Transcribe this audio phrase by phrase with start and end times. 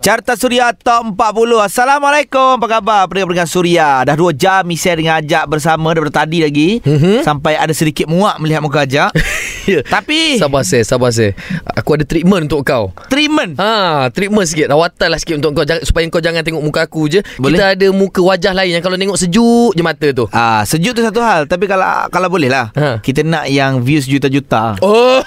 [0.00, 1.20] Carta Suria Top 40
[1.60, 6.80] Assalamualaikum Apa khabar pendengar-pendengar Suria Dah 2 jam Misal dengan Ajak bersama Daripada tadi lagi
[6.80, 7.20] Mhm.
[7.20, 9.12] Sampai ada sedikit muak Melihat muka Ajak
[9.60, 9.84] Ya.
[9.84, 11.36] Tapi Sabar saya, sabar saya.
[11.76, 12.96] Aku ada treatment untuk kau.
[13.06, 14.66] Treatment Ha, treatment sikit.
[14.66, 17.20] Rawatan lah sikit untuk kau jangan, supaya kau jangan tengok muka aku je.
[17.36, 17.54] Boleh.
[17.54, 20.24] Kita ada muka wajah lain yang kalau tengok sejuk je mata tu.
[20.32, 22.98] Ah, sejuk tu satu hal Tapi kalau kalau boleh lah Ha.
[22.98, 25.20] Kita nak yang views juta-juta Oh,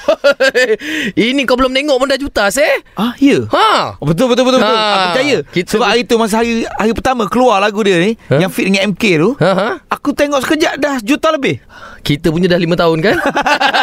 [1.15, 2.81] ini kau belum tengok pun dah juta, seh.
[2.95, 3.95] Ah, ya Ha.
[3.95, 4.73] Oh, betul betul betul betul.
[4.73, 5.37] Ha, Aku percaya.
[5.45, 8.39] kita- Sebab hari tu masa hari hari pertama keluar lagu dia ni Ha?
[8.39, 9.67] yang fit dengan MK tu, Ha, ha.
[9.87, 11.59] aku tengok sekejap dah juta lebih.
[12.03, 13.15] Kita punya dah 5 tahun kan?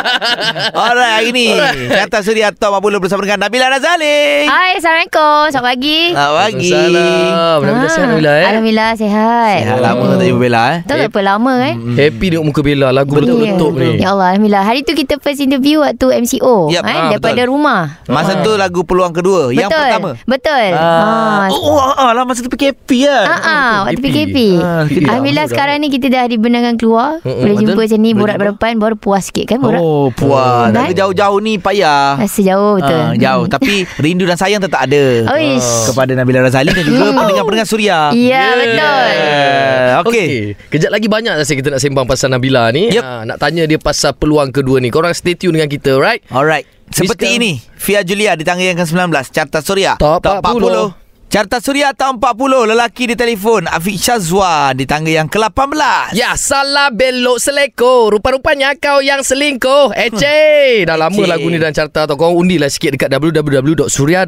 [0.76, 1.56] Alright, hari ni.
[1.88, 4.44] Kata Suria Top 40 bersama dengan Nabila Razali.
[4.44, 5.48] Hai, Assalamualaikum.
[5.48, 6.00] Selamat pagi.
[6.12, 6.68] Selamat pagi.
[6.68, 7.00] Alhamdulillah
[7.32, 8.46] Ah, sihat Alhamdulillah eh.
[8.46, 9.56] Alhamdulillah sihat.
[9.64, 10.78] Sihat lama tak jumpa Bella eh.
[10.84, 11.74] Tak apa lama kan?
[11.96, 13.80] Happy tengok muka Bella lagu betul-betul Ya.
[13.80, 13.88] ni.
[13.96, 14.64] Ya Allah, Alhamdulillah.
[14.68, 16.68] Hari tu kita first interview waktu MCO.
[16.68, 16.92] Yap, kan?
[16.94, 17.48] ah, daripada betul.
[17.48, 17.80] rumah.
[18.04, 19.80] Masa tu lagu peluang kedua, yang betul.
[19.80, 20.10] pertama.
[20.28, 20.66] Betul.
[20.76, 20.84] Ah.
[20.84, 21.44] Ah.
[21.48, 23.24] Oh, oh, ah, lah masa tu PKP kan.
[23.24, 24.36] Ah, ah, waktu PKP.
[24.36, 24.36] PKP.
[24.60, 24.84] Ah.
[25.08, 27.24] Alhamdulillah sekarang ni kita dah dibenarkan keluar.
[27.24, 29.80] Boleh jumpa macam ni Boleh borak berdepan baru puas sikit kan borak.
[29.80, 30.70] Oh, puas.
[30.70, 30.76] Hmm.
[30.76, 32.18] Tapi jauh-jauh ni payah.
[32.18, 33.00] Rasa jauh betul.
[33.00, 33.44] Ah, jauh.
[33.54, 35.02] Tapi rindu dan sayang tetap ada.
[35.34, 35.90] Oish.
[35.92, 38.10] Kepada Nabila Razali dan juga pendengar-pendengar Suria.
[38.12, 39.04] Ya, betul.
[39.10, 40.10] Eh, Okey.
[40.10, 40.30] Okay.
[40.70, 42.92] Kejap lagi banyak rasa kita nak sembang pasal Nabila ni.
[42.92, 43.02] Yep.
[43.02, 44.92] Ha, nak tanya dia pasal peluang kedua ni.
[44.92, 46.20] Korang stay tune dengan kita, right?
[46.30, 46.66] Alright.
[46.90, 49.94] Seperti Mister- ini, Fia Julia di tangga yang ke-19, Carta Suria.
[49.94, 50.99] Top 40.
[51.30, 56.10] Carta Suria tahun 40, lelaki di telefon, Afiq Syazwan di tangga yang ke-18.
[56.10, 58.10] Ya, salah belok seleko.
[58.10, 59.94] Rupa-rupanya kau yang selingkuh.
[59.94, 60.82] Ece.
[60.82, 61.30] Dah lama Ece.
[61.30, 62.18] lagu ni dalam carta tau.
[62.18, 64.26] Kau undilah sikit dekat www.surya.my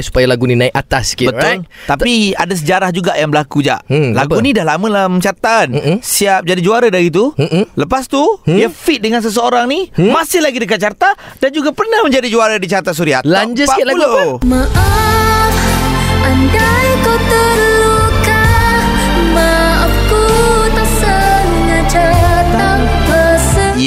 [0.00, 1.44] supaya lagu ni naik atas sikit, Betul.
[1.44, 1.60] right?
[1.84, 3.76] Tapi ada sejarah juga yang berlaku je.
[3.84, 4.40] Hmm, Lagu apa?
[4.40, 5.68] ni dah lama dalam catatan.
[5.68, 5.96] Mm-mm.
[6.00, 7.28] Siap jadi juara dari itu.
[7.36, 7.76] Mm-mm.
[7.76, 10.16] Lepas tu, dia fit dengan seseorang ni, Hmm?
[10.16, 13.20] masih lagi dekat carta dan juga pernah menjadi juara di carta Suria.
[13.20, 14.48] Top Lanja sikit lagu 40.
[14.48, 15.67] Maaf,
[16.28, 16.88] andai
[17.30, 18.44] terluka
[19.34, 20.24] Maafku
[20.76, 22.37] tak sengaja.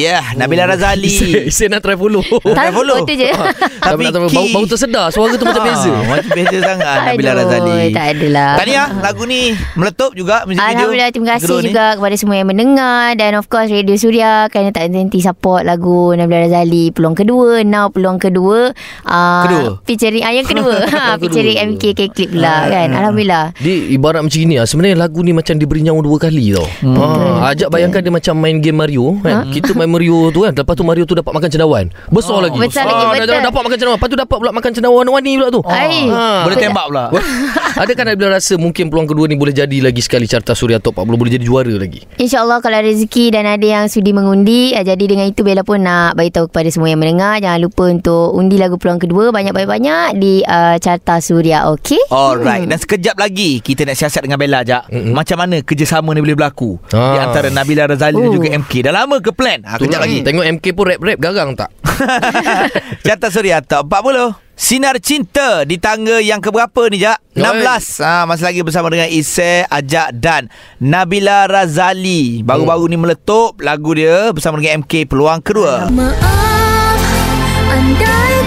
[0.01, 1.13] Ya, yeah, Nabila Razali.
[1.53, 2.25] Saya nak try follow.
[2.25, 3.05] Try follow.
[3.05, 3.29] tu je.
[3.85, 4.33] Tapi nak try.
[4.33, 5.13] Bau, bau tersedar.
[5.13, 5.93] Suara tu macam beza.
[5.93, 7.93] Ah, Macam beza sangat Nabila Razali.
[7.93, 8.51] tak adalah.
[8.57, 10.65] Tahniah lagu ni meletup juga muzik video.
[10.73, 11.65] Alhamdulillah terima kasih kedua ni.
[11.69, 16.17] juga kepada semua yang mendengar dan of course Radio Suria kerana tak henti support lagu
[16.17, 18.73] Nabila Razali peluang kedua now peluang kedua
[19.05, 19.85] uh, Kedua?
[19.85, 24.57] featuring ah yang kedua ha, featuring MKK Clip pula kan Alhamdulillah Dia ibarat macam ni
[24.57, 26.97] lah Sebenarnya lagu ni macam diberi nyawa dua kali tau hmm.
[26.97, 29.51] ha, Ajak bayangkan dia macam main game Mario kan?
[29.51, 32.41] Kita main Mario tu kan Lepas tu Mario tu dapat makan cendawan Besar Oh.
[32.41, 33.27] lagi Besar lagi, dah- betul.
[33.29, 36.07] dah Dapat makan cendawan Lepas tu dapat pula makan cendawan warna-warni pula tu Ai.
[36.07, 36.25] Ha.
[36.43, 37.05] Boleh tembak pula.
[37.81, 41.17] Adakah Nabila rasa mungkin peluang kedua ni boleh jadi lagi sekali Carta Suria Top 40
[41.17, 42.05] Boleh jadi juara lagi?
[42.13, 45.81] InsyaAllah kalau ada rezeki dan ada yang sudi mengundi ah, Jadi dengan itu Bella pun
[45.81, 50.45] nak beritahu kepada semua yang mendengar Jangan lupa untuk undi lagu peluang kedua Banyak-banyak di
[50.45, 55.17] uh, Carta Suria Okay Alright Dan sekejap lagi Kita nak siasat dengan Bella Jap Mm-mm.
[55.17, 56.77] Macam mana kerjasama ni boleh berlaku?
[56.85, 57.25] Di Ah.
[57.25, 58.37] antara Nabila Razali Dan Oh.
[58.37, 59.57] juga MK Dah lama ke plan?
[59.65, 60.21] Ha, Kejap lagi.
[60.21, 61.73] Tengok MK pun rap-rap garang tak
[63.05, 67.17] Carta Suria Top 40 Sinar Cinta Di tangga yang keberapa ni Jak?
[67.33, 67.41] Oi.
[67.41, 73.93] 16 ha, Masih lagi bersama dengan Isai Ajak dan Nabila Razali Baru-baru ni meletup Lagu
[73.97, 77.01] dia Bersama dengan MK Peluang kedua Maaf,
[77.73, 78.40] andai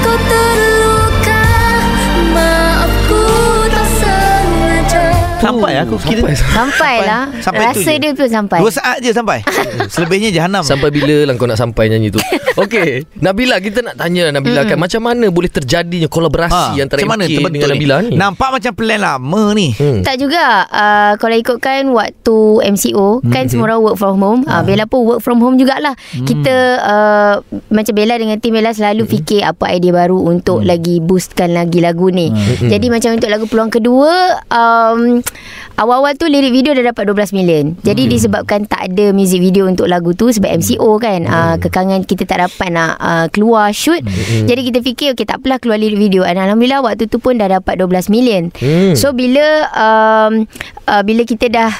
[5.43, 6.23] Sampai aku kira.
[6.23, 6.35] Sampai.
[6.39, 7.25] Sampai lah.
[7.43, 7.65] Sampai.
[7.75, 8.01] Tu Rasa je.
[8.01, 8.59] dia pun sampai.
[8.63, 9.39] Dua saat je sampai.
[9.93, 10.63] Selebihnya jahanam.
[10.63, 12.21] Sampai bila lah kau nak sampai nyanyi tu?
[12.63, 13.05] Okey.
[13.19, 17.25] Nabila kita nak tanya Nabila kan Macam mana boleh terjadinya kolaborasi Antara macam mana?
[17.27, 18.15] MK dengan Nabila ni?
[18.15, 19.75] Nampak macam plan lama ni.
[19.75, 20.07] Hmm.
[20.07, 20.63] Tak juga.
[20.71, 22.37] Uh, Kalau ikutkan Waktu
[22.71, 24.41] MCO Kan semua orang work from home.
[24.47, 25.99] Uh, Bella pun work from home jugalah.
[26.15, 27.35] Kita uh,
[27.75, 32.07] Macam Bella dengan tim Bella Selalu fikir Apa idea baru Untuk lagi boostkan lagi lagu
[32.15, 32.31] ni.
[32.63, 34.13] Jadi macam untuk lagu peluang kedua
[34.47, 35.24] um,
[35.75, 37.75] Awal-awal tu lirik video dah dapat 12 million.
[37.83, 42.23] Jadi disebabkan tak ada music video untuk lagu tu Sebab MCO kan uh, Kekangan kita
[42.31, 43.99] tak dapat nak uh, keluar shoot.
[44.47, 46.23] Jadi kita fikir Okay tak apalah keluar lirik video.
[46.23, 48.55] Dan Alhamdulillah waktu tu pun dah dapat 12 million.
[48.55, 48.95] Hmm.
[48.95, 50.47] So bila um,
[50.87, 51.73] uh, Bila kita dah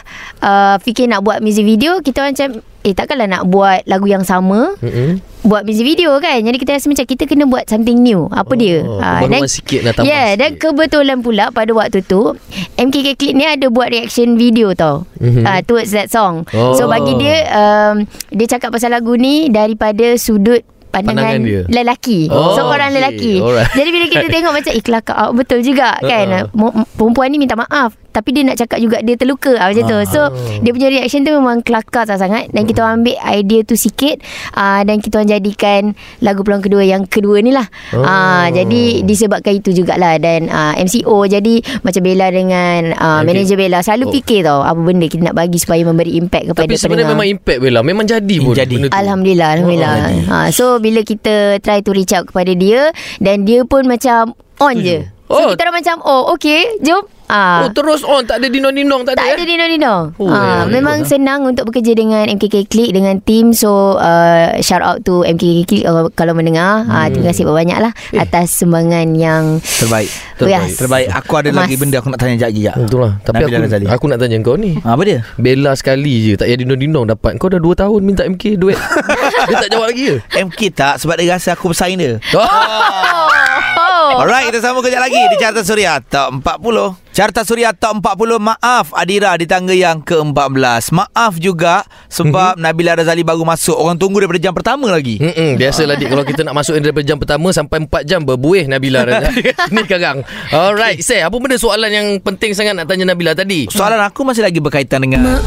[0.43, 4.77] uh, Fikir nak buat music video Kita macam Eh takkanlah nak buat lagu yang sama
[4.79, 5.17] Mm-mm.
[5.41, 8.57] Buat music video kan Jadi kita rasa macam Kita kena buat something new Apa Oh,
[8.57, 10.61] dia perbaruan sikit nak tambah Yeah dan sikit.
[10.69, 12.37] kebetulan pula Pada waktu tu
[12.77, 15.43] MKK Clip ni ada buat reaction video tau Mhm.
[15.43, 16.73] uh, Towards that song Oh.
[16.75, 20.61] So bagi dia um, Dia cakap pasal lagu ni Daripada sudut
[20.93, 21.63] pandangan, Pandangan dia.
[21.67, 22.21] lelaki.
[22.31, 23.03] Oh, so orang okay.
[23.03, 23.35] lelaki.
[23.37, 23.67] Alright.
[23.73, 26.47] Jadi bila kita tengok macam eh kelakar oh, betul juga kan.
[26.55, 26.87] Uh-uh.
[26.95, 29.99] Perempuan ni minta maaf Tapi dia nak cakap juga Dia terluka ah, Macam tu.
[30.07, 30.21] So
[30.61, 34.23] dia punya reaction tu Memang kelakar sangat Dan kita orang ambil idea tu sikit
[34.53, 35.81] uh, Dan kita orang jadikan
[36.21, 37.67] Lagu peluang kedua Yang kedua ni lah.
[37.91, 38.01] Oh.
[38.01, 40.15] uh, Jadi disebabkan itu jugalah.
[40.17, 43.27] Dan uh, MCO Jadi macam Bella dengan uh, Okay.
[43.27, 44.13] Manager Bella Selalu Oh.
[44.13, 47.17] fikir tau Apa benda kita nak bagi Supaya memberi impact kepada Tapi sebenarnya pendengar.
[47.17, 47.81] memang impact Bella.
[47.83, 48.75] Memang jadi pun Jadi.
[48.77, 48.95] benda tu.
[48.95, 49.95] Alhamdulillah Alhamdulillah.
[49.97, 54.33] Oh, ha, So bila kita Try to reach out kepada dia Dan dia pun macam
[54.59, 55.49] On je So Oh.
[55.49, 59.25] kita orang macam Oh okay Jom Ah, Oh terus on Tak ada dinong-dinong Tak, tak
[59.25, 59.49] ada ada eh?
[59.49, 60.13] dino-dino.
[60.19, 61.09] Oh, ha, ya, memang ya.
[61.09, 63.51] senang untuk bekerja dengan MKK Click dengan team.
[63.51, 66.85] So uh, shout out to MKK Click uh, kalau mendengar.
[66.85, 68.21] Ha, terima kasih banyak lah Eh.
[68.21, 70.13] atas sumbangan yang Terbaik.
[70.39, 70.77] Yes.
[70.77, 71.09] Terbaik.
[71.17, 71.65] Aku ada Emas.
[71.65, 72.77] lagi benda aku nak tanya Jad Gijak.
[72.77, 73.87] Betul lah Tapi aku, Razali.
[73.89, 75.19] aku nak tanya kau ni Apa dia?
[75.35, 78.77] Bella sekali je Tak payah dinong-dinong dapat Kau dah 2 tahun minta MK duit
[79.49, 80.17] Dia tak jawab lagi ke?
[80.45, 82.21] MK tak sebab dia rasa aku bersaing dia.
[82.37, 83.74] Oh.
[84.15, 84.23] Oh.
[84.23, 87.11] Alright, kita sambung kejap lagi di Carta Suria Top 40.
[87.11, 88.39] Carta Suria Top 40.
[88.39, 90.95] Maaf Adira di tangga yang ke-14.
[90.95, 93.75] Maaf juga sebab Nabila Razali baru masuk.
[93.75, 95.19] Orang tunggu daripada jam pertama lagi.
[95.19, 99.03] Mm-mm, biasalah dik Kalau kita nak masuk daripada jam pertama Sampai 4 jam berbuih Nabila
[99.75, 100.23] Ni sekarang
[100.55, 104.47] Alright Say Apa benda soalan yang penting sangat Nak tanya Nabila tadi Soalan aku masih
[104.47, 105.43] lagi berkaitan dengan Maaf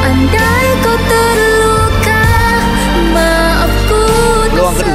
[0.00, 0.79] Andai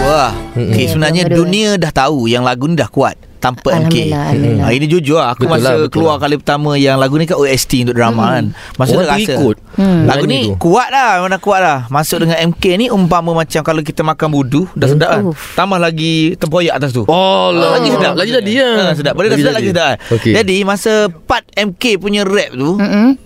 [0.08, 0.32] lah.
[0.54, 0.72] Mm-mm.
[0.72, 1.38] Okay, Ya, sebenarnya kedua.
[1.38, 4.10] dunia dah tahu yang lagu ni dah kuat tanpa MK.
[4.10, 4.26] Alhamdulillah.
[4.60, 5.30] Ha, ini jujur lah.
[5.30, 6.20] Aku Betul masa lah, betul keluar lah.
[6.20, 8.46] kali pertama yang lagu ni kan OST untuk drama kan.
[8.76, 9.18] Masa Orang rasa.
[9.20, 9.56] terikut.
[9.76, 10.02] Hmm.
[10.04, 10.56] Lagu ni tu.
[10.58, 14.32] kuat lah Memang dah kuat lah Masuk dengan MK ni Umpama macam Kalau kita makan
[14.32, 15.24] budu Dah sedap kan.
[15.52, 19.28] Tambah lagi Tempoyak atas tu Oh lah Lagi sedap Lagi jadi ya ha, Sedap Boleh
[19.28, 20.32] dah sedap lagi sedap Okey.
[20.32, 23.20] Jadi masa part MK punya rap tu Mm-mm.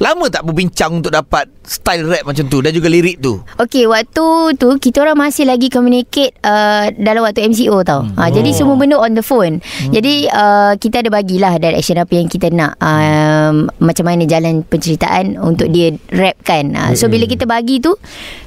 [0.00, 4.56] Lama tak berbincang Untuk dapat Style rap macam tu Dan juga lirik tu Okey, waktu
[4.56, 8.02] tu kita orang masih lagi communicate uh, dalam waktu MCO tau.
[8.02, 8.18] Hmm.
[8.18, 9.60] Ha, jadi semua benda on the phone.
[9.62, 9.92] Hmm.
[9.94, 15.38] Jadi uh, kita ada bagilah direction apa yang kita nak um, macam mana jalan penceritaan
[15.38, 16.74] untuk dia rap kan.
[16.74, 17.94] Ha, so bila kita bagi tu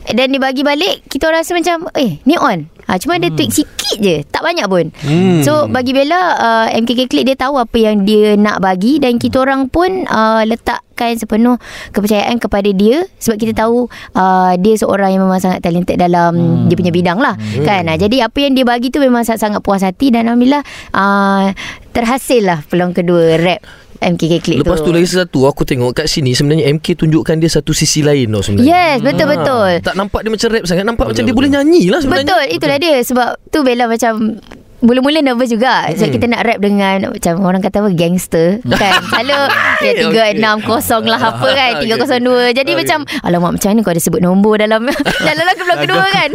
[0.06, 2.68] dan dia bagi balik, kita rasa macam eh ni on.
[2.86, 5.42] Ha, cuma dia tweak sikit je Tak banyak pun Hmm.
[5.42, 9.42] So bagi Bella uh, MKK Click dia tahu apa yang dia nak bagi Dan kita
[9.42, 11.58] orang pun uh, Letakkan sepenuh
[11.90, 16.66] Kepercayaan kepada dia Sebab kita tahu uh, Dia seorang yang memang sangat talented Dalam hmm.
[16.70, 17.66] dia punya bidang lah hmm.
[17.66, 17.84] kan?
[17.90, 21.50] Uh, jadi apa yang dia bagi tu Memang sangat-sangat puas hati Dan Alhamdulillah uh,
[21.92, 26.36] Terhasil lah peluang kedua rap MKK Click Lepas tu lagi satu Aku tengok kat sini
[26.36, 28.68] Sebenarnya MK tunjukkan dia Satu sisi lain tau sebenarnya.
[28.68, 29.70] Yes betul-betul.
[29.78, 32.28] Ah, Tak nampak dia macam rap sangat Nampak macam dia boleh nyanyi lah sebenarnya.
[32.28, 34.40] Betul, itulah dia sebab tu Bella macam
[34.84, 35.88] Mula-mula nervous juga.
[35.94, 38.94] Sebab kita nak rap dengan Macam orang kata apa Gangster Kan?
[39.16, 39.40] Selalu
[39.80, 39.92] Ya
[40.36, 41.72] 360 lah apa kan?
[41.80, 42.84] 302 Jadi Okay.
[42.84, 44.84] macam Alamak macam mana kau ada sebut nombor dalam
[45.28, 46.30] Dalam lagu peluang kedua kan?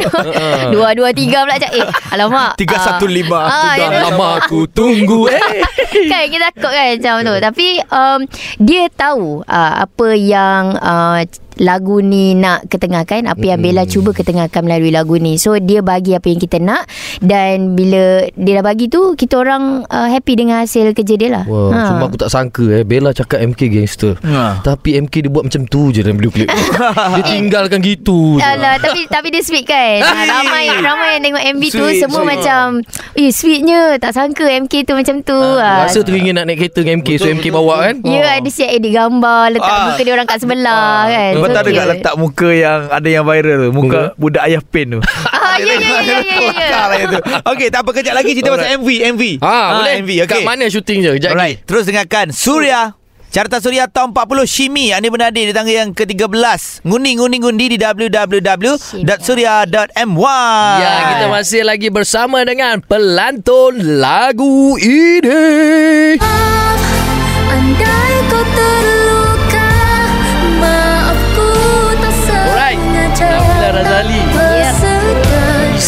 [0.73, 3.31] 223 pula macam Eh alamak 315.
[3.31, 5.43] ah, Dah ya, lama aku tunggu eh.
[6.07, 7.35] Kan kita takut kan macam tu.
[7.39, 8.21] Tapi um,
[8.59, 11.23] dia tahu uh, apa yang uh,
[11.57, 15.35] lagu ni nak ketengahkan apa yang Bella cuba ketengahkan melalui lagu ni.
[15.37, 16.87] So dia bagi apa yang kita nak
[17.19, 21.45] dan bila dia dah bagi tu kita orang uh, happy dengan hasil kerja dia lah.
[21.45, 21.81] Wah, ha.
[21.89, 22.83] Cuma aku tak sangka eh.
[22.83, 24.15] Bella cakap MK gangster.
[24.23, 24.61] Ha.
[24.61, 26.49] Tapi MK dia buat macam tu je dalam video klip.
[27.11, 30.01] Dia tinggalkan gitu Alah, tapi tapi dia sweet kan.
[30.01, 32.31] Ha, ramai ramai yang tengok MV tu Sweet, semua sweet.
[32.33, 32.65] macam
[33.15, 35.37] eh sweetnya tak sangka MK tu macam tu.
[35.37, 37.95] Ha, Rasa teringin nak naik kereta dengan MK So MK bawa kan?
[38.03, 39.85] Ya ada siap edit gambar Letak Ah.
[39.87, 43.09] muka dia orang kat sebelah kan Lepas tu So ada kat letak muka yang Ada
[43.09, 43.69] yang viral tu.
[43.73, 45.01] Muka budak ayah pen tu.
[45.51, 46.79] Ah, ya, ya, ya, ya, ya, ya.
[47.11, 47.43] Lah.
[47.51, 48.39] Okey tak apa kejap lagi.
[48.39, 48.89] Cerita pasal MV
[49.19, 49.95] MV Ha, boleh.
[50.07, 50.39] MV okay.
[50.39, 51.11] Kat mana syuting je?
[51.19, 52.95] Kejap Alright Terus dengarkan Surya.
[53.31, 54.91] Carta Suria Tahun 40 Shimi.
[54.91, 58.99] Ani Bernadi di tangga yang ke-13 Ngundi-ngundi-ngundi di www.surya.my
[60.83, 66.19] Ya, kita masih lagi bersama dengan pelantun lagu ini.
[67.51, 68.43] Andai kau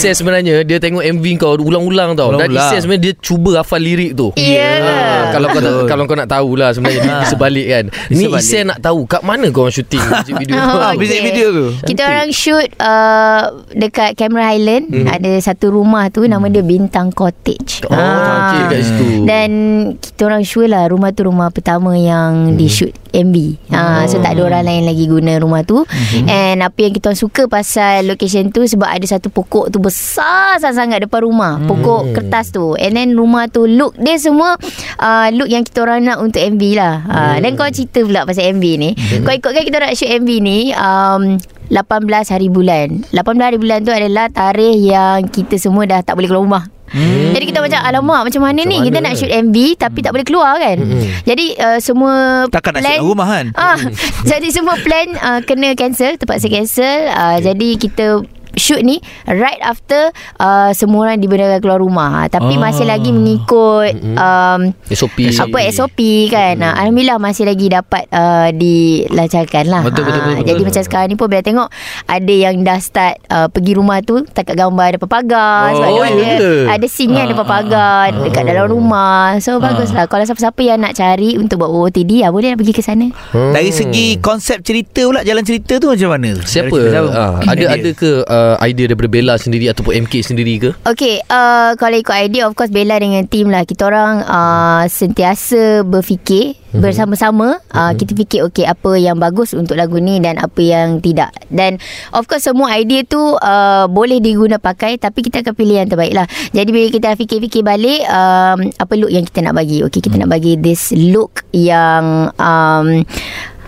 [0.03, 2.35] Bersedar Ises sebenarnya dia tengok MV kau ulang-ulang tau.
[2.35, 2.69] Dan Ulang-ulang.
[2.69, 4.35] Ises sebenarnya dia cuba hafal lirik tu.
[4.35, 4.71] Ya.
[4.77, 7.85] Ah, kalau kau tak, kalau kau nak tahulah sebenarnya di, di sebalik kan.
[8.09, 8.25] Di Ni.
[8.29, 10.55] Ises nak tahu kat mana kau orang syuting music video.
[10.55, 11.23] Oh, Ah, okay.
[11.23, 11.67] video tu.
[11.81, 12.11] Kita Cantik.
[12.11, 15.07] orang shoot uh, dekat Camera Highland Hmm.
[15.07, 19.07] Ada satu rumah tu Nama dia Bintang Cottage Oh, cantik kat situ.
[19.23, 19.51] Dan
[19.97, 23.37] kita orang sure lah Rumah tu rumah pertama yang di shoot MV
[23.71, 25.85] ha, So tak ada orang lain lagi guna rumah tu.
[26.27, 31.07] And apa yang kita suka pasal location tu Sebab ada satu pokok tu besar sangat-sangat
[31.07, 31.61] depan rumah.
[31.65, 32.75] Pokok kertas tu.
[32.81, 34.57] And then rumah tu look dia semua
[34.99, 36.95] uh, Look yang kita orang nak untuk MV lah.
[37.07, 38.91] Uh, Dan kau cerita pula pasal MV ni.
[39.23, 41.37] Kau ikutkan kita nak shoot MV ni um,
[41.73, 43.01] 18 hari bulan.
[43.11, 46.65] 18 hari bulan tu adalah tarikh yang kita semua dah tak boleh keluar rumah.
[46.93, 47.33] Hmm.
[47.33, 48.77] Jadi kita macam Alamak macam mana Macam ni?
[48.77, 49.17] mana Kita nak kan?
[49.17, 50.77] shoot MV Tapi tak boleh keluar kan?
[51.25, 53.47] Jadi uh, semua Takkan nak plan- shoot rumah kan?
[53.57, 53.81] ah,
[54.29, 57.09] Jadi semua plan uh, Kena cancel Terpaksa cancel.
[57.09, 58.21] Uh, Jadi kita
[58.55, 62.61] shoot ni right after uh, semua orang dibenarkan keluar rumah tapi Ah.
[62.63, 66.75] masih lagi mengikut um, SOP apa SOP kan hmm.
[66.75, 70.49] Alhamdulillah masih lagi dapat uh, dilancarkan lah Betul, betul, Ah, betul, betul.
[70.49, 71.69] Jadi macam sekarang ni pun Bila tengok
[72.07, 76.19] Ada yang dah start uh, Pergi rumah tu Takat gambar depan pagar Sebab Oh, ada,
[76.19, 76.37] ya.
[76.69, 80.93] ada scene kan depan pagar Dekat dalam rumah So bagus lah Kalau siapa-siapa yang nak
[80.93, 83.51] cari Untuk buat OOTD ya, Boleh lah pergi ke sana Hmm.
[83.51, 86.37] Dari segi konsep cerita pula Jalan cerita tu macam mana?
[86.39, 86.69] Siapa?
[86.71, 87.49] Cerita Ah, siapa?
[87.49, 90.71] ada ada ke uh, idea daripada Bella sendiri ataupun MK sendiri ke?
[90.85, 93.63] Okay uh, Kalau ikut idea Of course Bella dengan team lah.
[93.67, 96.81] Kita orang uh, Sentiasa berfikir Mhm.
[96.81, 97.61] Bersama-sama.
[97.69, 101.29] Uh, Kita fikir Okay apa yang bagus Untuk lagu ni Dan apa yang tidak.
[101.53, 101.77] Dan
[102.17, 106.17] Of course semua idea tu uh, Boleh diguna pakai Tapi kita akan pilih yang terbaik
[106.17, 106.25] lah.
[106.57, 109.85] Jadi bila kita fikir-fikir balik um, Apa look yang kita nak bagi?
[109.85, 113.05] Okay kita nak bagi This look Yang um,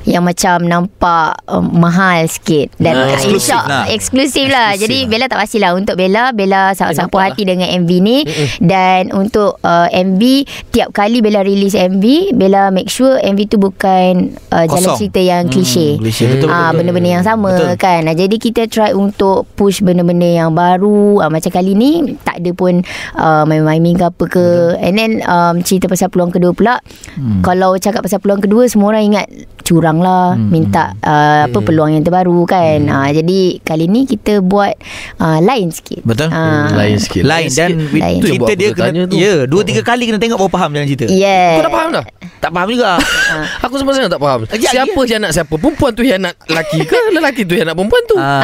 [0.04, 3.84] yang macam nampak um, mahal sikit dan uh, eksklusif lah.
[3.88, 4.68] eksklusif lah.
[4.76, 5.08] Eksklusif Jadi lah.
[5.10, 8.18] Bella tak pastilah untuk Bella Bella sangat-sangat puas hati dengan MV ni
[8.60, 10.22] dan untuk uh, MV
[10.70, 14.98] tiap kali Bella release MV Bella make sure MV tu bukan uh, jalan Kosong.
[15.00, 15.96] cerita yang klise.
[15.96, 16.24] Hmm, klise.
[16.28, 17.74] Betul, Ah betul, benda-benda yang sama Betul.
[17.80, 18.00] kan.
[18.04, 21.24] Ah, jadi kita try untuk push benda-benda yang baru.
[21.24, 22.84] Ah, macam kali ni tak ada pun
[23.16, 24.46] uh, main-main ke apa ke.
[24.78, 26.76] And then um, cerita pasal peluang kedua pula.
[27.16, 27.40] Hmm.
[27.40, 29.26] Kalau cakap pasal peluang kedua semua orang ingat
[29.64, 30.48] curang lah Hmm.
[30.48, 32.80] minta uh, apa peluang yang terbaru kan.
[32.86, 34.74] Ah jadi kali ni kita buat
[35.16, 36.02] uh, lain sikit.
[36.02, 36.28] Betul.
[36.28, 36.70] Ah.
[36.70, 37.22] Lain sikit.
[37.22, 38.18] Lain dan Lain.
[38.18, 39.14] Tu yang cerita dia kena tu.
[39.14, 41.56] Ya dua tiga kali kena tengok Baru faham jalan cerita Yeah.
[41.56, 42.04] Kau dah faham dah?
[42.38, 42.90] Tak faham juga
[43.60, 44.40] Aku sama sangat tak faham.
[44.50, 45.10] Ya, Siapa ya.
[45.10, 45.54] yang nak siapa?
[45.54, 46.98] Perempuan tu yang nak lelaki ke?
[47.16, 48.16] Lelaki tu yang nak perempuan tu?
[48.16, 48.40] Ah,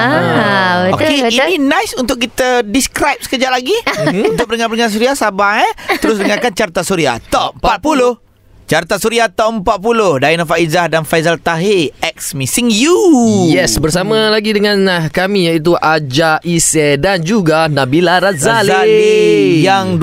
[0.87, 1.47] betul Okay, betul.
[1.47, 3.77] ini nice untuk kita describe sekejap lagi.
[4.31, 5.73] untuk pendengar-pendengar Suria, sabar eh.
[5.99, 8.30] Terus dengarkan Carta Suria Top 40.
[8.71, 10.23] Carta Suria Top 40.
[10.23, 11.91] Daina Faizah dan Faizal Tahir.
[12.07, 12.95] X Missing You.
[13.51, 18.71] Yes, bersama lagi dengan uh, kami iaitu Aja Ise dan juga Nabila Razali.
[18.71, 19.67] Razali.
[19.67, 19.99] Yang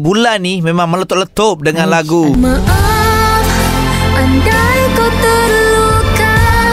[0.00, 2.32] bulan ni memang meletup-letup dengan lagu.
[2.40, 3.44] Maaf
[4.16, 4.79] Andai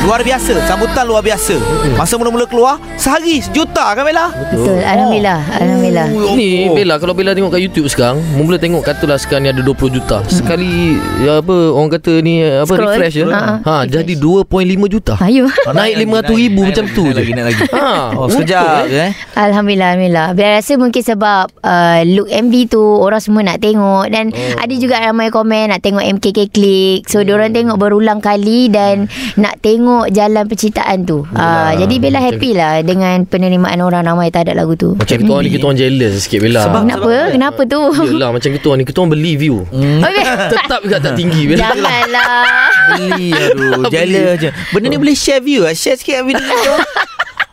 [0.08, 0.64] Luar biasa.
[0.64, 1.60] Sambutan luar biasa.
[2.00, 4.32] Masa mula-mula keluar, sehari sejuta kan Bella?
[4.48, 4.80] Betul.
[4.80, 5.40] Alhamdulillah.
[5.52, 6.08] Alhamdulillah.
[6.32, 9.92] Ni Bella kalau Bella tengok kat YouTube sekarang Mula tengok katalah sekarang ni ada 20
[9.92, 12.88] juta Sekali ya apa orang kata ni apa Scroll.
[12.88, 13.76] refresh je Ha, ha, ha.
[13.84, 14.48] jadi 2.5
[14.88, 15.52] juta Ayo.
[15.76, 17.62] Naik 500 ribu macam tu Naik je lagi, naik lagi.
[17.74, 19.12] ha, Oh, sekejap je eh.
[19.36, 24.32] Alhamdulillah Alhamdulillah Bila rasa mungkin sebab uh, Look MV tu Orang semua nak tengok Dan
[24.32, 24.56] oh.
[24.56, 27.26] ada juga ramai komen Nak tengok MKK Click So hmm.
[27.26, 32.80] diorang tengok berulang kali Dan nak tengok jalan penciptaan tu uh, Jadi Bella happy lah
[32.80, 36.40] Dengan penerimaan orang ramai terhadap lagu tu Macam kita orang ni Kita orang jealous sikit
[36.40, 37.14] Bella Sebab- Kenapa?
[37.32, 37.82] Kenapa tu?
[38.04, 40.26] Yelah macam kita orang ni Kita orang beli view Okay.
[40.54, 42.34] Tetap juga tak tinggi Bella Janganlah
[42.92, 46.74] Beli aduh Jealous je Benda ni boleh share view lah Share sikit video tu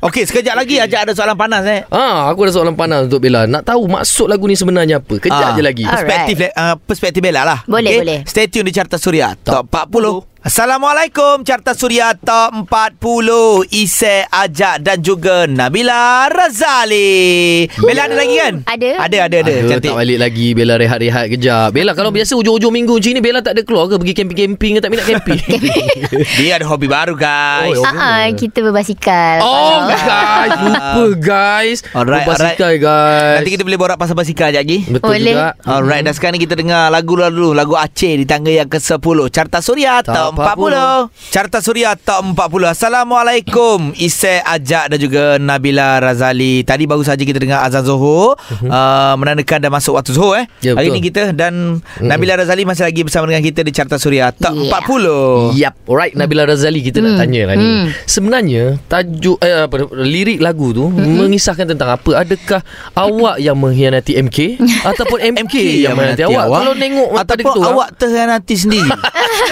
[0.05, 3.49] Okey sekejap lagi Ajak ada soalan panas eh Ah, aku ada soalan panas untuk Bella.
[3.49, 5.17] Nak tahu maksud lagu ni sebenarnya apa?
[5.17, 5.83] Ah, Kejap je lagi.
[5.83, 5.97] Ah.
[5.97, 8.01] Perspektif uh, Perspektif Bella lah Boleh, Okey?
[8.03, 8.19] boleh.
[8.29, 15.01] Stay tune di Carta Suria Top 40 Assalamualaikum Carta Suria Top 40 Ise Ajak dan
[15.01, 17.65] juga Nabila Razali.
[17.81, 18.55] Bella ada lagi kan?
[18.69, 18.91] Ada.
[19.09, 19.53] Ada ada ada.
[19.57, 19.89] Aduh, Cantik.
[19.89, 20.53] tak balik lagi.
[20.53, 21.73] Bella rehat-rehat kejap.
[21.73, 23.97] Bella kalau biasa hujung-hujung minggu macam ni Bella tak ada keluar ke?
[23.97, 25.41] Pergi camping-camping ke Tak minat camping?
[26.37, 27.81] Dia ada hobi baru guys.
[27.81, 29.41] Oh, Ah, uh kita berbasikal.
[29.41, 30.53] Oh guys.
[30.61, 31.79] Lupa guys.
[31.97, 33.41] Alright, Berbasikal guys.
[33.41, 34.79] Nanti kita boleh borak pasal basikal sekejap lagi.
[34.93, 35.33] Betul Boleh.
[35.41, 35.49] juga.
[35.65, 39.65] Alright, dan sekarang ni kita dengar lagu dulu Lagu Aceh di tangga yang ke-10 Carta
[39.65, 42.35] Suria Top Top 40 Carta Suria Top 40
[42.69, 43.95] Assalamualaikum.
[43.95, 46.61] Isai Ajak dan juga Nabila Razali.
[46.61, 50.47] Tadi baru saja kita dengar Azan Zohor uh, Menandakan dah masuk waktu Zohor eh?
[50.61, 50.97] Ya, Hari betul.
[50.97, 51.55] ni kita Dan
[51.99, 54.71] Nabila Razali masih lagi bersama dengan kita Di Carta Suria Top Yeah.
[54.71, 56.15] 40 Yap Alright.
[56.15, 57.91] Nabila Razali Kita nak tanya lah ni.
[58.05, 62.23] Sebenarnya Tajuk eh, apa, Lirik lagu tu Mengisahkan tentang apa?
[62.23, 62.61] Adakah
[62.95, 64.39] Awak yang mengkhianati MK
[64.91, 66.45] Ataupun MK, yang mengkhianati awak?
[66.49, 68.91] Kalau tengok Ataupun ketua, awak terhianati sendiri.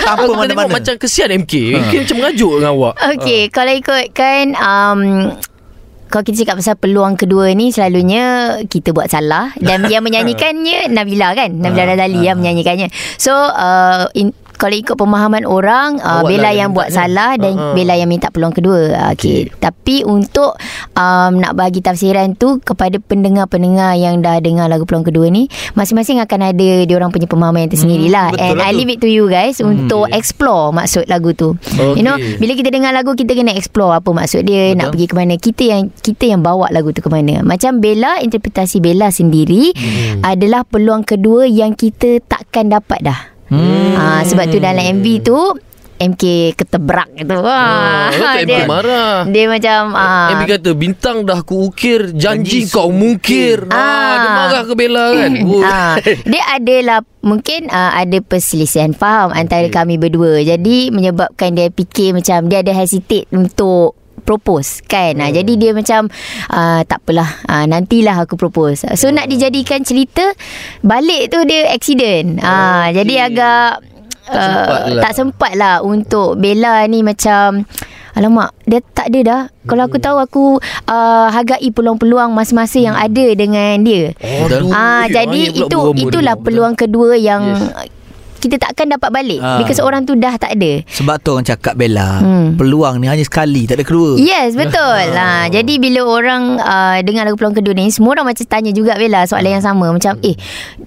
[0.02, 2.94] Tanpa tengok mana-mana macam kesian MK MK macam mengajuk dengan awak.
[3.16, 5.00] Okey, kalau ikutkan um,
[6.12, 11.32] kalau kita cakap pasal peluang kedua ni selalunya kita buat salah dan yang menyanyikannya Nabila
[11.32, 11.56] kan?
[11.56, 12.92] Nabila Razali yang menyanyikannya.
[13.16, 16.99] So uh, in, kalau ikut pemahaman orang uh, Awak Bella lah yang yang buat minta,
[17.02, 17.75] salah dan Ha-ha.
[17.75, 18.81] Bella yang minta peluang kedua.
[18.95, 19.50] Uh, okay.
[19.59, 20.54] Tapi untuk
[20.95, 26.23] um, nak bagi tafsiran tu kepada pendengar-pendengar yang dah dengar lagu peluang kedua ni, masing-masing
[26.23, 28.31] akan ada dia orang punya pemahaman yang tersendirilah.
[28.31, 31.59] Hmm, And lah I leave it to you guys untuk explore maksud lagu tu.
[31.75, 32.37] You know, Okay.
[32.37, 34.78] bila kita dengar lagu kita kena explore apa maksud dia, Betul.
[34.78, 35.35] nak pergi ke mana.
[35.35, 37.40] Kita yang kita yang bawa lagu tu ke mana.
[37.42, 40.21] Macam Bella interpretasi Bella sendiri Hmm.
[40.23, 43.31] adalah peluang kedua yang kita takkan dapat dah.
[43.52, 43.92] Hmm.
[43.92, 45.37] Ha, sebab tu dalam MV tu
[46.02, 47.30] MK ketebrak gitu.
[47.38, 49.14] Ah, Wah, lepas tu MK marah.
[49.28, 53.71] Dia macam ah, MB kata bintang dah ku ukir janji Janji kau mungkir.
[53.71, 54.14] Ah, Ah.
[54.18, 55.32] dia marah ke Bella kan.
[55.47, 55.62] Oh.
[55.62, 60.42] Ah, dia adalah mungkin uh, ada perselisihan faham antara kami berdua.
[60.42, 65.18] Jadi menyebabkan dia fikir macam dia ada hesitate untuk propose kan.
[65.18, 65.34] Hmm.
[65.34, 66.06] jadi dia macam
[66.48, 68.86] uh, tak apalah uh, nantilah aku propose.
[68.94, 70.24] So nak dijadikan cerita
[70.80, 72.38] balik tu dia accident.
[72.40, 73.02] Ah Okey.
[73.02, 73.70] jadi agak
[74.22, 75.02] Tak sempat uh, lah.
[75.02, 77.66] tak sempat lah untuk Bella ni macam
[78.12, 80.44] Alamak Dia tak ada dah Kalau aku tahu Aku
[80.86, 84.68] uh, hargai peluang-peluang Masa-masa yang ada Dengan dia Aduh.
[84.70, 88.01] Ah, jadi itu itulah peluang kedua yang Yes.
[88.42, 89.56] Kita takkan dapat balik Ah.
[89.56, 90.82] because orang tu dah tak ada.
[90.90, 92.54] Sebab tu orang cakap Bella Hmm.
[92.54, 95.06] Peluang ni hanya sekali Tak ada kedua Yes, betul.
[95.12, 98.94] ha, jadi bila orang uh, dengar lagu peluang kedua ni, semua orang macam tanya juga
[98.94, 99.87] Bella soalan yang sama.
[99.88, 100.34] Macam, eh,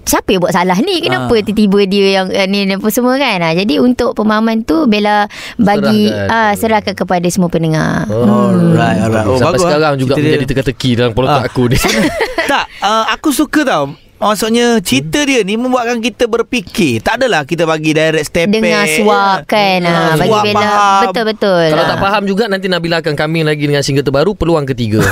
[0.02, 1.00] siapa yang buat salah ni?
[1.00, 1.40] Kenapa Ah.
[1.40, 3.38] tiba-tiba dia yang uh, ni apa semua kan?
[3.40, 5.24] Ha, jadi untuk pemahaman tu, Bella
[5.56, 6.28] bagi Serahkan.
[6.30, 8.04] ah serahkan kepada semua pendengar.
[8.06, 9.24] Alright, alright.
[9.24, 11.34] Oh, Sampai bagus, sekarang juga menjadi teka-teki dalam kepala Ah.
[11.38, 11.76] otak aku ni.
[12.46, 13.84] tak, uh, aku suka tau.
[14.16, 16.98] Maksudnya cerita dia ni membuatkan kita berfikir.
[16.98, 21.02] Tak adalah kita bagi direct step Dengar suap kan Ah, ha, Bagi suap Bella faham.
[21.06, 21.88] Betul-betul Kalau Ah.
[21.88, 25.04] tak faham juga nanti Nabila akan coming lagi dengan single terbaru peluang ketiga.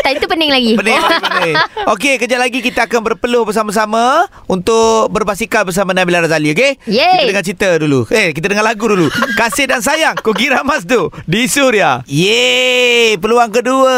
[0.00, 1.54] Tak, Itu pening lagi Pening, pening.
[1.86, 6.82] Okey, kejap lagi kita akan berpeluh bersama-sama untuk berbasikal bersama Nabila Razali, okey?
[6.82, 8.06] Kita dengar cerita dulu.
[8.08, 9.06] Eh, kita dengar lagu dulu.
[9.36, 12.02] Kasih dan sayang, Kugira Mas tu di Suria.
[12.06, 13.94] Yeay, peluang kedua.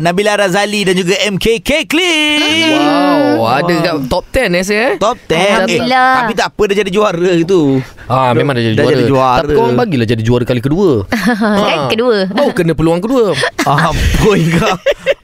[0.00, 2.40] Nabila Razali dan juga MKK Clean.
[2.74, 4.80] wow, ada kat top 10 eh saya.
[4.80, 4.92] eh?
[4.96, 6.06] Top 10 Alhamdulillah.
[6.06, 7.60] eh, Tapi tak apa Dia jadi juara gitu
[8.04, 8.92] Ah memang dah jadi Dah juara.
[8.92, 9.40] jadi juara.
[9.40, 11.08] Tapi korang bagilah jadi juara kali kedua.
[11.64, 12.16] Kan kedua.
[12.28, 13.32] Baru kena peluang kedua.
[13.64, 14.76] Ampun kau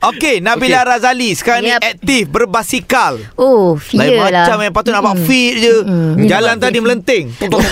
[0.03, 0.89] Okey Nabila Okey.
[0.89, 1.77] Razali Sekarang Yep.
[1.77, 4.49] ni aktif Berbasikal Oh, Lain iyalah.
[4.49, 6.25] macam yang patut nampak fit je Mm.
[6.25, 7.25] Jalan tadi melenting.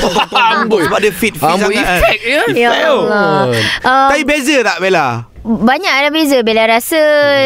[0.32, 0.84] Amboi.
[0.84, 1.98] Sebab dia fit, fit Amboi sangat kan.
[1.98, 2.42] effect ya.
[2.52, 3.48] Ya Allah.
[3.80, 5.27] Uh, Tapi beza tak Bella?
[5.40, 6.98] Banyak ada beza Bella rasa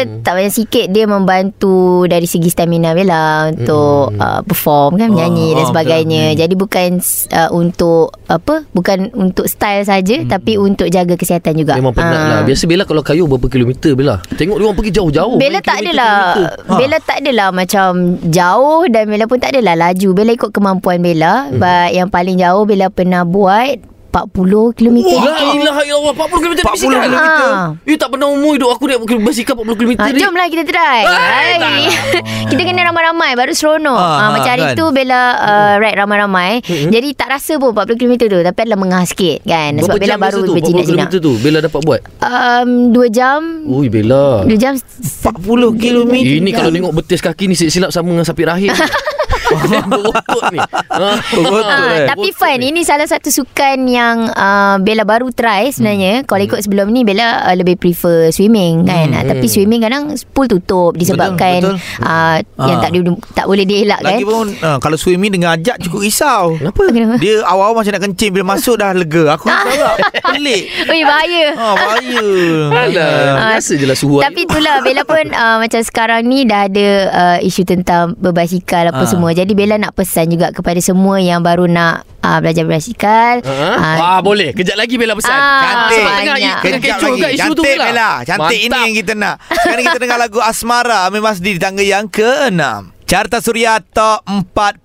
[0.03, 0.21] Hmm.
[0.21, 1.73] tak banyak sikit dia membantu
[2.03, 4.19] dari segi stamina Bella untuk Hmm.
[4.19, 6.23] uh, perform kan menyanyi Oh, dan oh, sebagainya.
[6.27, 6.39] betul.
[6.39, 6.89] Jadi bukan
[7.29, 8.55] uh, untuk apa?
[8.69, 11.73] Bukan untuk style saja tapi untuk jaga kesihatan juga.
[11.73, 11.81] Hmm.
[11.81, 12.27] Memang penat Ah.
[12.29, 15.77] lah Biasa Bella kalau kayu berapa kilometer Bella Tengok dia orang pergi jauh-jauh Bella tak
[15.79, 16.15] adalah.
[16.63, 16.73] Ha.
[16.75, 17.89] Bella tak adalah macam
[18.25, 20.09] jauh dan Bella pun tak adalah laju.
[20.11, 21.47] Bella ikut kemampuan Bella.
[21.47, 21.57] Hmm.
[21.57, 24.97] But yang paling jauh Bella pernah buat 40 km.
[25.25, 27.49] La ilaha illallah 40 km 40 basikal kilometer.
[27.49, 27.67] Ah.
[27.89, 31.01] Eh tak pernah umur hidup aku naik basikal 40 km Ha, jomlah kita try.
[31.01, 31.53] Eh, Hai.
[31.57, 31.77] lah.
[32.53, 33.97] kita kena ramai-ramai baru seronok.
[33.97, 34.77] Ha, ah, macam hari kan?
[34.77, 36.61] tu Bella uh, ride ramai-ramai.
[36.63, 39.81] Jadi tak rasa pun 40 km tu tapi adalah mengah sikit kan.
[39.81, 41.07] Berapa Sebab Bella jam baru masa tu 40 berjinak-jinak.
[41.09, 43.41] km tu Bella dapat buat Um, 2 jam.
[43.65, 48.27] Ui Bella 2 jam 40 km Ini kalau tengok betis kaki ni silap sama dengan
[48.27, 48.69] sapi rahim
[49.91, 50.59] Berotot ni
[50.93, 51.17] Ah.
[51.19, 52.05] Berotot, Ah, eh.
[52.05, 56.21] tapi fun Ini salah satu sukan yang uh, Bella baru try sebenarnya.
[56.23, 59.09] Kalau ikut sebelum ni Bella uh, lebih prefer swimming kan.
[59.11, 61.75] Ah, tapi swimming kadang pool tutup disebabkan betul.
[61.99, 62.81] Uh, yang Ah.
[62.81, 63.01] tak di-
[63.33, 64.05] tak boleh dielakkan.
[64.11, 66.83] Lagi pun uh, Kalau swimming dengan ajak Cukup risau Kenapa?
[66.87, 67.15] Kenapa?
[67.17, 69.95] Dia awal-awal macam nak kencing Bila masuk dah lega Aku risau tak
[70.29, 71.45] Pelik Ui bahaya.
[71.51, 72.25] Ha, bahaya
[72.69, 76.65] Alah Ah, Biasa je lah suhu Tapi itulah Bella pun uh, Macam sekarang ni Dah
[76.65, 79.09] ada uh, Isu tentang Berbasikal apa Ah.
[79.09, 84.15] semua Jadi Bella nak pesan juga Kepada semua yang baru nak uh, Belajar berbasikal Ah,
[84.15, 84.55] ah, boleh.
[84.55, 85.27] Kejap lagi Bella pesan.
[85.29, 85.99] Ah, Cantik.
[85.99, 86.31] Tengah, banyak.
[86.31, 87.19] tengah Kejap kecoh lagi.
[87.19, 87.85] kat isu tu Cantik Bella.
[87.85, 88.79] Bella Cantik ini Mantap.
[88.79, 92.61] yang kita nak Sekarang kita dengar lagu Asmara Amir Masdi di tangga yang ke-6
[93.03, 94.83] Carta Suria Top 40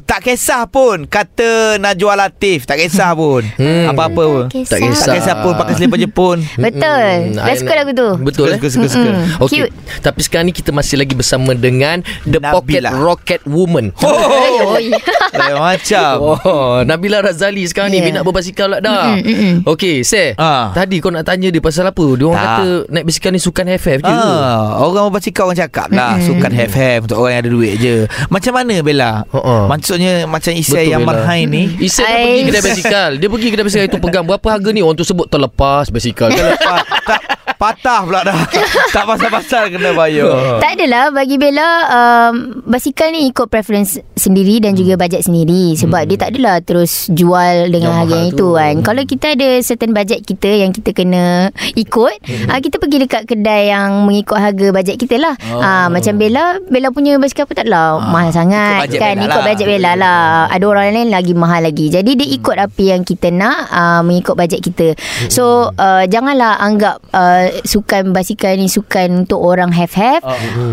[0.00, 3.88] Tak kisah pun Kata Najwa Latif Tak kisah pun Hmm.
[3.88, 5.12] Apa-apa pun Tak Tak kisah.
[5.12, 7.34] kisah pun Pakai selipar Jepun Betul.
[7.34, 8.56] Best suka I- lagu tu Betul eh?
[8.56, 9.10] Suka, suka, suka.
[9.10, 9.42] Mm-mm.
[9.42, 9.58] Okey.
[9.60, 12.54] Cute Tapi sekarang ni kita masih lagi bersama dengan The Nabila.
[12.54, 13.90] Pocket Rocket Woman.
[13.98, 14.76] Oh.
[15.36, 18.06] Lain macam Oh, Nabila Razali sekarang ni Yeah.
[18.06, 19.16] minat berbasikal lah dah.
[19.66, 20.36] Okey, Seh.
[20.36, 20.70] Ah.
[20.70, 22.04] Tadi kau nak tanya dia pasal apa?
[22.12, 22.48] Dia orang Tak.
[22.52, 24.12] kata naik basikal ni sukan FF je.
[24.12, 27.94] Ah, orang berbasikal orang cakap lah Sukan have-have Untuk orang yang ada duit je
[28.28, 29.24] Macam mana Bella?
[29.32, 29.64] Ha-ha.
[29.66, 31.24] Maksudnya Macam Isai Betul, yang Bella.
[31.24, 32.20] marhain ni Isai dah Ais.
[32.20, 33.10] pergi kedai basikal.
[33.16, 34.80] Dia pergi kedai basikal itu pegang berapa harga ni?
[34.84, 36.28] Orang tu sebut terlepas basikal.
[36.36, 37.20] Terlepas tak,
[37.56, 38.36] Patah pula dah
[38.94, 44.72] Tak pasal-pasal kena bayar Tak adalah bagi Bella um, basikal ni ikut preference sendiri dan
[44.72, 48.32] juga bajet sendiri sebab dia tak adalah terus jual dengan Yang harga yang tu.
[48.32, 48.74] itu kan.
[48.82, 51.24] Kalau kita ada certain bajet kita yang kita kena
[51.72, 55.34] ikut, uh, kita pergi dekat kedai yang mengikut harga bajet kita lah.
[55.48, 55.60] Oh.
[55.60, 59.14] Uh, macam Bella, Bella punya basikal pun taklah mahal sangat bajet kan.
[59.14, 59.46] Bella Ikut lah.
[59.46, 60.22] bajet Bella lah.
[60.50, 61.86] Ada orang lain lagi mahal lagi.
[61.88, 64.96] Jadi dia ikut apa yang kita nak uh, mengikut bajet kita.
[65.28, 70.20] So uh, janganlah anggap uh, sukan basikal ni sukan untuk orang have-have.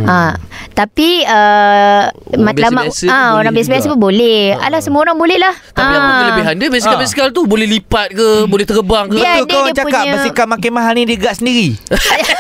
[0.04, 0.36] Ah,
[0.72, 4.40] tapi uh, Orang matlamat biasa-biasa pun ah boleh orang biasa-biasa pun boleh.
[4.56, 5.54] Alah semua orang boleh lah.
[5.70, 6.20] Tapi apa Ah.
[6.24, 9.90] kelebihan dia Basikal-basikal tu Boleh lipat ke Boleh terbang ke Dia Betul kau dia cakap
[10.00, 11.68] punya- Basikal makin mahal ni Dia gerak sendiri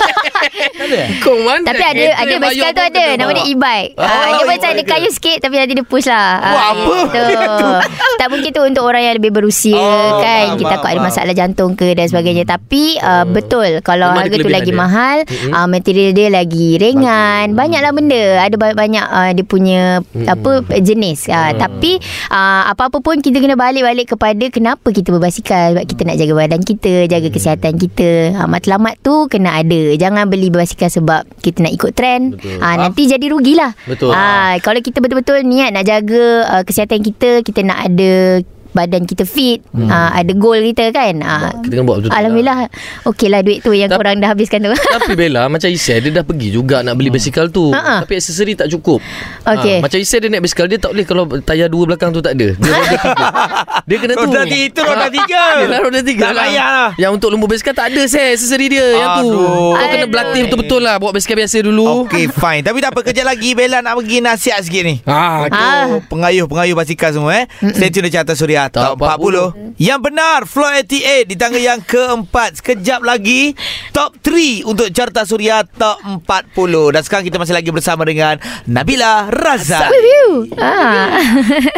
[1.19, 3.91] Kau mana Tapi ada ada basikal tu ada nama dia e-bike.
[3.95, 6.29] Oh, Ah, dia macam e-bike ada kayu sikit tapi nanti dia push lah.
[6.35, 6.95] Wah, Ah, apa?
[7.03, 7.67] gitu.
[8.19, 10.55] tak mungkin tu untuk orang yang lebih berusia Oh, kan.
[10.55, 12.45] Kita takut ada masalah jantung ke dan sebagainya.
[12.45, 14.79] Tapi uh, betul kalau Memang harga tu lagi dia.
[14.79, 15.17] mahal,
[15.49, 17.53] uh, material dia lagi ringan.
[17.53, 18.23] Banyaklah benda.
[18.41, 19.81] Ada banyak-banyak uh, dia punya
[20.25, 21.27] apa jenis.
[21.27, 21.97] Uh, tapi
[22.29, 25.73] uh, apa-apa pun kita kena balik-balik kepada kenapa kita berbasikal.
[25.73, 28.09] Sebab kita nak jaga badan kita, jaga kesihatan kita.
[28.35, 29.81] Uh, matlamat tu kena ada.
[29.95, 32.41] Jangan beli berbasikal sebab kita nak ikut trend.
[32.41, 33.77] Uh, nanti jadi rugilah.
[33.85, 34.09] Betul.
[34.17, 38.41] Ah, kalau kita betul-betul niat nak jaga uh, kesihatan kita, kita nak ada
[38.73, 39.85] badan kita fit, hmm.
[39.85, 41.13] uh, ada goal kita kan.
[41.15, 42.57] Uh, Kita kena buat betul-betul Alhamdulillah.
[43.05, 44.73] Okey lah duit tu yang Tapi- korang dah habiskan tu.
[44.95, 48.01] Tapi Bella Macam Isai Dia dah pergi juga Nak beli basikal tu Ha-ha.
[48.01, 48.97] Tapi aksesori tak cukup
[49.43, 49.77] Okey.
[49.77, 52.33] ha, Macam Isai dia naik basikal Dia tak boleh Kalau tayar dua belakang tu tak
[52.33, 53.25] ada Dia roda tiga
[53.87, 55.41] Dia kena tu Roda tiga, itu roda tiga.
[55.59, 56.89] Yelah roda tiga Tak payah lah.
[56.95, 59.73] Yang untuk lembu basikal tak ada saya Aksesori dia Yang tu Aduh.
[59.73, 60.09] Kau kena Aduh.
[60.09, 63.77] berlatih betul-betul lah Bawa basikal biasa dulu Okey fine Tapi tak apa Kejap lagi Bella
[63.79, 65.99] nak pergi nasihat sikit ni Ah, Ah.
[66.07, 67.45] Pengayuh-pengayuh basikal semua eh.
[67.71, 69.79] Stay tune di Carta Suria Top Top 40.
[69.81, 72.61] Yang benar Floor 88 di tangga yang keempat.
[72.61, 73.57] Sekejap lagi
[73.95, 76.93] Top 3 untuk Carta Suria Top 40.
[76.93, 78.37] Dan sekarang kita masih lagi bersama dengan
[78.69, 79.31] Nabila.
[79.89, 80.53] Review.
[80.59, 81.17] Ah.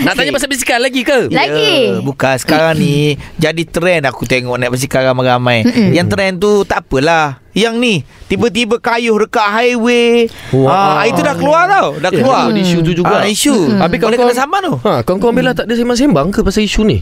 [0.04, 1.32] Nak tanya pasal basikal lagi ke?
[1.32, 1.96] Lagi.
[1.96, 5.64] Ya, bukan sekarang ni jadi trend aku tengok naik basikal ramai-ramai.
[5.94, 7.45] Yang trend tu tak apalah.
[7.56, 7.94] Yang ni
[8.26, 10.28] tiba-tiba kayuh dekat highway.
[10.62, 11.96] Ah, itu dah keluar tau.
[11.96, 12.46] Dah Eh, keluar.
[12.46, 13.16] ada isu tu juga.
[13.16, 13.56] Ah, isu.
[13.74, 14.74] Habis Boleh kawan-kawan- kena saman tu.
[14.78, 17.00] Ha, kawan-kawan Bella tak ada sembang-sembang ke pasal isu ni?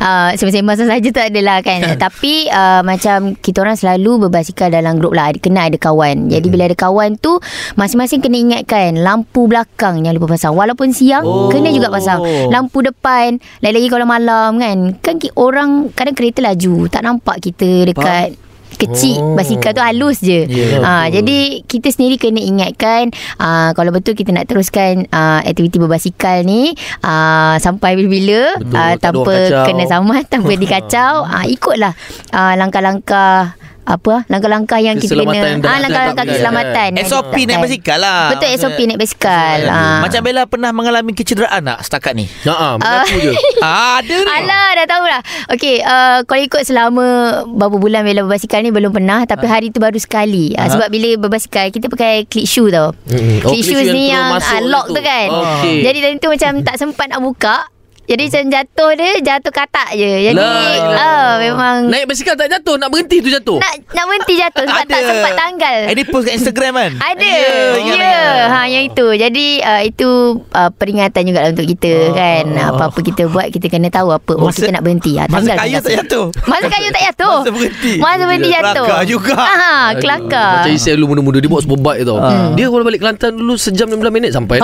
[0.00, 5.12] uh, sembang-sembang saja tak adalah kan tapi uh, macam kita orang selalu berbasikal dalam grup
[5.12, 7.38] lah Ada- kena ada kawan jadi bila ada kawan tu
[7.74, 11.46] masing-masing kena ingatkan lampu belakang jangan lupa pasang walaupun siang Oh.
[11.48, 17.02] kena juga pasang lampu depan lagi-lagi kalau malam kan kan orang kadang kereta laju tak
[17.02, 18.34] nampak kita dekat
[18.76, 19.36] kecil Oh.
[19.36, 20.48] basikal tu halus je.
[20.48, 25.76] Ya, Ah jadi kita sendiri kena ingatkan ah kalau betul kita nak teruskan ah aktiviti
[25.78, 29.34] berbasikal ni ah sampai bila-bila Betul, ada tanpa
[29.68, 31.92] kena samat tanpa dikacau ah ikutlah
[32.30, 36.26] ah langkah-langkah apa ah, langkah-langkah yang kita Keselamatan yang kena ah langkah-langah ditetapkan.
[36.30, 38.22] keselamatan yang SOP naik basikal lah.
[38.30, 39.58] Betul SOP naik basikal.
[39.66, 40.00] Ah.
[40.02, 42.26] Macam Bella pernah mengalami kecederaan tak setakat ni?
[42.46, 43.32] Ha ah, mengaku je.
[43.62, 44.30] Ada ni.
[44.30, 45.20] Alah dah tahu lah
[45.54, 47.04] Okey uh, Kalau ikut selama
[47.46, 51.14] Berapa bulan Bella berbasikal ni Belum pernah Tapi hari tu baru sekali uh, Sebab bila
[51.20, 53.46] berbasikal Kita pakai click shoe tau Mm-mm.
[53.46, 54.98] Oh, Click click shoes shoe yang ni yang masuk uh, lock tu.
[54.98, 55.76] tu kan Okey.
[55.84, 57.56] Jadi tadi tu macam Tak sempat nak buka
[58.02, 60.74] jadi macam jatuh dia Jatuh katak je Jadi Lah.
[60.92, 64.84] uh, Memang Naik basikal tak jatuh Nak berhenti tu jatuh Nak nak berhenti jatuh Sebab
[64.84, 66.92] tak sempat tanggal Eh, dia post kat Instagram kan?
[66.98, 67.22] ada.
[67.22, 67.58] Ya, Ya.
[67.78, 68.46] ingat, Yeah, ingat.
[68.50, 69.06] ha yang itu.
[69.14, 70.08] Jadi uh, itu
[70.50, 72.12] uh, peringatan juga untuk kita Oh.
[72.12, 72.44] kan.
[72.52, 75.12] Apa-apa kita buat kita kena tahu apa oh Masa- kita nak berhenti.
[75.14, 76.26] Ha, masa kayu tak jatuh?
[76.44, 77.36] Masa kayu tak jatuh.
[77.38, 77.92] Masa berhenti?
[77.96, 78.84] Masa berhenti jatuh.
[78.84, 79.34] Kelakar juga.
[79.38, 80.52] Ha, kelakar.
[80.58, 82.50] Macam Isai dulu muda-muda Dia bawa superbike tau Ah.
[82.52, 84.58] Dia kalau balik Kelantan dulu Sejam 16 minit sampai.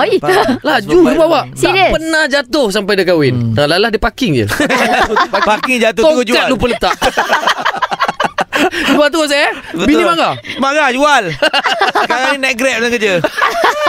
[0.59, 1.87] Laju dia bawa Serius?
[1.87, 3.53] Tak pernah jatuh Sampai dia kahwin hmm.
[3.55, 4.45] Lalah dia parking je
[5.49, 6.53] Parking jatuh tunggu Tongkat jual.
[6.53, 6.95] lupa letak
[8.61, 10.35] Lepas tu saya Bini marah?
[10.57, 11.23] Marah jual.
[11.95, 13.13] Sekarang ni naik grab dalam kerja.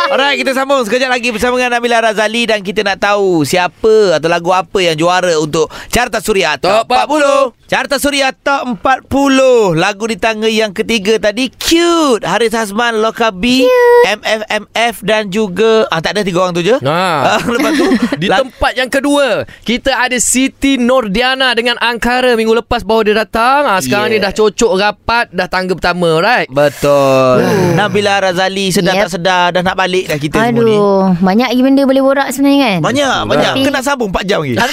[0.09, 4.27] Alright kita sambung Sekejap lagi bersama dengan Nabila Razali Dan kita nak tahu Siapa atau
[4.27, 10.05] lagu apa yang juara Untuk Carta Suria Top, Top 40 Carta Suria Top 40 Lagu
[10.05, 12.25] di tangga yang ketiga tadi Cute.
[12.25, 13.63] Haris Hasman Loka B
[14.11, 16.75] MFMF Dan juga ah, Tak ada tiga orang tu je.
[16.77, 16.99] Ha.
[17.31, 19.27] Ah, Lepas tu Di lag- tempat yang kedua
[19.63, 22.35] Kita ada Siti Nordiana Dengan Angkara.
[22.35, 23.63] Minggu lepas baru dia datang.
[23.65, 24.17] Ha, Sekarang Yeah.
[24.17, 27.41] ni dah cocok rapat Dah tangga pertama Right Betul
[27.73, 29.03] Nabila Razali Sedar Yep.
[29.07, 32.29] tak sedar Dah nak balik dah kita semua ni Aduh, banyak lagi benda boleh borak
[32.29, 32.79] sebenarnya kan?
[32.83, 34.59] Banyak Banyak Tapi- Kena sambung 4 jam lagi?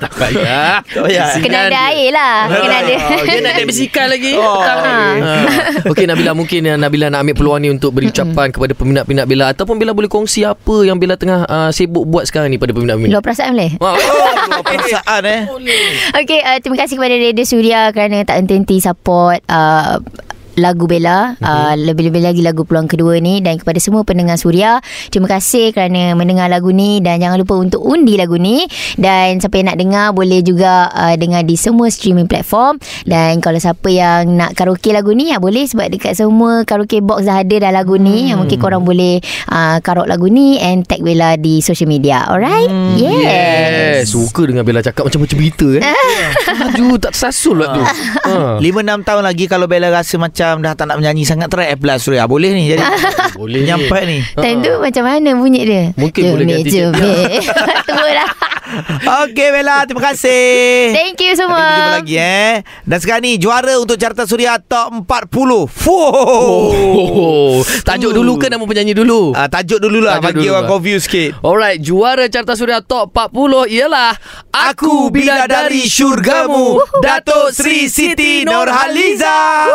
[0.00, 1.28] Tak payah Tak payah.
[1.36, 2.36] Kena ada air lah.
[2.48, 2.94] Kena ada.
[3.40, 5.16] Nak naik basikal lagi Oh, okey.
[5.20, 5.34] Ha.
[5.90, 9.52] Okey Nabila Mungkin uh, Nabila nak ambil peluang ni Untuk beri ucapan Kepada peminat-peminat Bella
[9.52, 13.12] Ataupun Bella boleh kongsi Apa yang Bella tengah uh, Sibuk buat sekarang ni Pada peminat-peminat
[13.12, 13.70] Luar perasaan boleh?
[13.78, 15.40] Oh, luar perasaan eh
[16.16, 20.00] Okey, uh, terima kasih kepada Radio Suria kerana tak henti-henti support uh,
[20.58, 21.38] lagu Bella.
[21.38, 21.44] Mhm.
[21.46, 23.38] uh, Lebih-lebih lagi lagu peluang kedua ni.
[23.38, 26.98] Dan kepada semua pendengar Suria Terima kasih kerana mendengar lagu ni.
[26.98, 28.66] Dan jangan lupa untuk undi lagu ni.
[28.98, 32.82] Dan siapa yang nak dengar Boleh juga uh, dengar di semua streaming platform.
[33.06, 35.62] Dan kalau siapa yang nak karaoke lagu ni ya Boleh.
[35.64, 38.30] Sebab dekat semua karaoke box dah ada dah lagu ni.
[38.30, 38.42] Hmm.
[38.42, 42.26] Mungkin korang boleh uh, karaoke lagu ni And tag Bella di social media.
[42.26, 42.66] Alright?
[42.66, 42.96] Hmm.
[42.98, 44.10] Yes, Yes.
[44.10, 45.82] Suka dengan Bella cakap Macam-macam berita eh.
[46.64, 47.82] Laju tak tersasul lah tu.
[48.20, 48.62] Ha.
[48.62, 52.26] 5-6 tahun lagi Kalau Bella rasa macam Dah tak nak menyanyi sangat Try apply Suria
[52.26, 52.82] Boleh ni jadi.
[53.38, 53.62] Boleh.
[53.62, 54.18] Nyampai ni.
[54.34, 55.82] Time tu macam mana bunyi dia?
[55.94, 57.40] Mungkin boleh Jomik, ganti jomik.
[57.86, 58.30] Tunggu lah.
[59.26, 60.94] Okey Bella Terima kasih.
[60.94, 62.54] Thank you Nanti kita semua jumpa lagi eh.
[62.82, 65.90] Dan sekarang ni Juara untuk Carta Suria Top 40 Fuh.
[65.90, 69.30] Oh, tajuk dulu ke nama penyanyi dulu?
[69.32, 70.70] Ah, tajuk dulu lah Tajuk Bagi dulu orang lah.
[70.70, 71.30] confused sikit.
[71.40, 74.12] Alright, juara Carta Suria Top 40 ialah
[74.50, 79.70] Aku Bidadari Syurgamu Datuk Sri Siti Nurhaliza